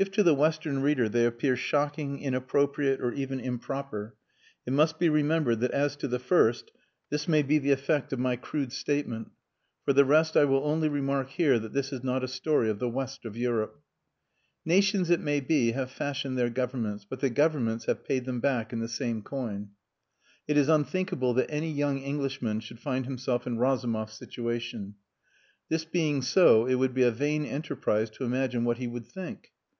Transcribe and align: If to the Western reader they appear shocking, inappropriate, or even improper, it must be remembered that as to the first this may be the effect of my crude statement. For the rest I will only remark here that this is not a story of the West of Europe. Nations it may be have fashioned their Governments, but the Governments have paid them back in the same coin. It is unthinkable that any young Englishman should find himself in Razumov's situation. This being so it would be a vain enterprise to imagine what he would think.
If 0.00 0.10
to 0.12 0.22
the 0.22 0.32
Western 0.32 0.80
reader 0.80 1.10
they 1.10 1.26
appear 1.26 1.56
shocking, 1.56 2.20
inappropriate, 2.20 3.02
or 3.02 3.12
even 3.12 3.38
improper, 3.38 4.16
it 4.64 4.72
must 4.72 4.98
be 4.98 5.10
remembered 5.10 5.60
that 5.60 5.72
as 5.72 5.94
to 5.96 6.08
the 6.08 6.18
first 6.18 6.72
this 7.10 7.28
may 7.28 7.42
be 7.42 7.58
the 7.58 7.72
effect 7.72 8.10
of 8.14 8.18
my 8.18 8.36
crude 8.36 8.72
statement. 8.72 9.30
For 9.84 9.92
the 9.92 10.06
rest 10.06 10.38
I 10.38 10.46
will 10.46 10.64
only 10.64 10.88
remark 10.88 11.28
here 11.28 11.58
that 11.58 11.74
this 11.74 11.92
is 11.92 12.02
not 12.02 12.24
a 12.24 12.28
story 12.28 12.70
of 12.70 12.78
the 12.78 12.88
West 12.88 13.26
of 13.26 13.36
Europe. 13.36 13.82
Nations 14.64 15.10
it 15.10 15.20
may 15.20 15.38
be 15.38 15.72
have 15.72 15.90
fashioned 15.90 16.38
their 16.38 16.48
Governments, 16.48 17.04
but 17.06 17.20
the 17.20 17.28
Governments 17.28 17.84
have 17.84 18.02
paid 18.02 18.24
them 18.24 18.40
back 18.40 18.72
in 18.72 18.78
the 18.78 18.88
same 18.88 19.20
coin. 19.20 19.72
It 20.48 20.56
is 20.56 20.70
unthinkable 20.70 21.34
that 21.34 21.50
any 21.50 21.70
young 21.70 21.98
Englishman 21.98 22.60
should 22.60 22.80
find 22.80 23.04
himself 23.04 23.46
in 23.46 23.58
Razumov's 23.58 24.14
situation. 24.14 24.94
This 25.68 25.84
being 25.84 26.22
so 26.22 26.64
it 26.64 26.76
would 26.76 26.94
be 26.94 27.02
a 27.02 27.10
vain 27.10 27.44
enterprise 27.44 28.08
to 28.12 28.24
imagine 28.24 28.64
what 28.64 28.78
he 28.78 28.86
would 28.86 29.04
think. 29.06 29.52